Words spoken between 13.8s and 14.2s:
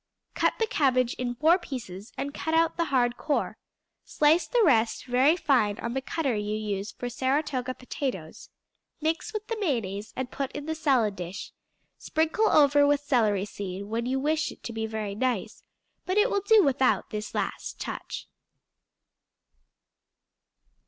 when you